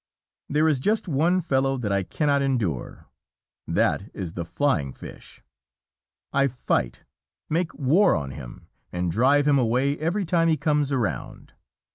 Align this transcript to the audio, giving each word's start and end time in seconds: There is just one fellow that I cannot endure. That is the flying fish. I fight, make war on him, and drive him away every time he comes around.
There 0.49 0.67
is 0.67 0.79
just 0.79 1.07
one 1.07 1.41
fellow 1.41 1.77
that 1.77 1.91
I 1.91 2.01
cannot 2.01 2.41
endure. 2.41 3.05
That 3.67 4.09
is 4.15 4.33
the 4.33 4.43
flying 4.45 4.93
fish. 4.93 5.43
I 6.33 6.47
fight, 6.47 7.03
make 7.51 7.71
war 7.75 8.15
on 8.15 8.31
him, 8.31 8.67
and 8.91 9.11
drive 9.11 9.47
him 9.47 9.59
away 9.59 9.99
every 9.99 10.25
time 10.25 10.47
he 10.47 10.57
comes 10.57 10.91
around. 10.91 11.53